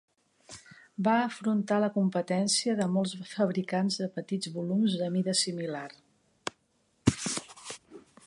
Va 1.07 1.11
afrontar 1.25 1.75
la 1.83 1.89
competència 1.97 2.75
de 2.79 2.87
molts 2.95 3.13
fabricants 3.35 3.99
de 4.03 4.09
petits 4.17 4.53
volums 4.57 4.97
de 5.03 5.09
mida 5.19 5.35
similar. 5.41 5.87